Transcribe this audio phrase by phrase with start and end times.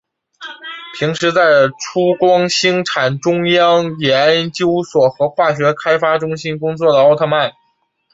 [0.97, 7.51] 平时在出光兴产中央研究所和化学开发中心工作的奥特曼。